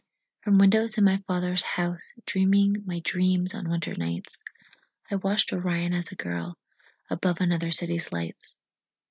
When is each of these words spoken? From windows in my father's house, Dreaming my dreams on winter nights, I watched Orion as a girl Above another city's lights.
From 0.41 0.57
windows 0.57 0.97
in 0.97 1.03
my 1.03 1.17
father's 1.27 1.61
house, 1.61 2.13
Dreaming 2.25 2.85
my 2.87 3.01
dreams 3.03 3.53
on 3.53 3.69
winter 3.69 3.93
nights, 3.93 4.43
I 5.11 5.17
watched 5.17 5.53
Orion 5.53 5.93
as 5.93 6.11
a 6.11 6.15
girl 6.15 6.57
Above 7.11 7.39
another 7.39 7.69
city's 7.69 8.11
lights. 8.11 8.57